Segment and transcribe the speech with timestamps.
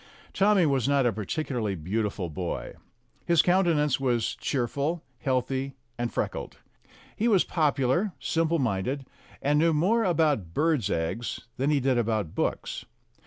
[0.33, 2.73] Tommy was not a particularly beautiful boy.
[3.23, 6.57] His countenance was cheerful, healthy, and freckled.
[7.15, 9.05] He was popular, simple minded,
[9.43, 12.83] and knew more about birds' eggs than he did about books.